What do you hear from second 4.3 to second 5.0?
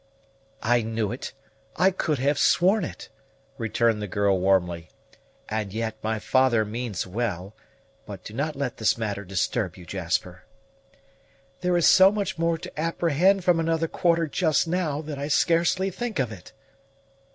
warmly.